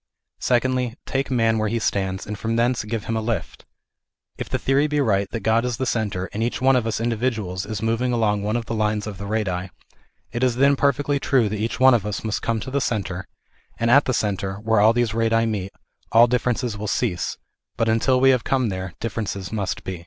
Secondly, 0.39 0.95
take 1.05 1.29
man 1.29 1.59
where 1.59 1.69
he 1.69 1.77
stands, 1.77 2.25
and 2.25 2.35
from 2.35 2.55
thence 2.55 2.83
give 2.83 3.03
him 3.05 3.15
a 3.15 3.21
lift. 3.21 3.65
If 4.35 4.49
the 4.49 4.57
theory 4.57 4.87
be 4.87 4.99
right, 4.99 5.29
that 5.29 5.41
God 5.41 5.63
is 5.63 5.77
the 5.77 5.85
centre, 5.85 6.27
and 6.33 6.41
each 6.41 6.59
one 6.59 6.75
of 6.75 6.87
us 6.87 6.99
individuals 6.99 7.67
is 7.67 7.83
moving 7.83 8.11
along 8.11 8.41
one 8.41 8.55
of 8.55 8.65
the 8.65 8.73
lines 8.73 9.05
of 9.05 9.19
the 9.19 9.27
radii, 9.27 9.69
it 10.31 10.43
is 10.43 10.55
then 10.55 10.75
per 10.75 10.91
fectly 10.91 11.21
true 11.21 11.47
that 11.49 11.59
each 11.59 11.79
one 11.79 11.93
of 11.93 12.03
us 12.03 12.23
must 12.23 12.41
come 12.41 12.59
to 12.61 12.71
the 12.71 12.81
centre; 12.81 13.27
and 13.77 13.91
at 13.91 14.05
the 14.05 14.11
centre, 14.15 14.55
where 14.55 14.79
all 14.79 14.91
these 14.91 15.13
radii 15.13 15.45
meet, 15.45 15.71
all 16.11 16.25
differences 16.25 16.75
will 16.75 16.87
cease, 16.87 17.37
but 17.77 17.87
until 17.87 18.19
we 18.19 18.31
have 18.31 18.43
come 18.43 18.69
there 18.69 18.93
differences 18.99 19.51
must 19.51 19.83
be. 19.83 19.99